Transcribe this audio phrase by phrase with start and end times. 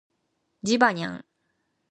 [0.63, 1.25] ジバニャン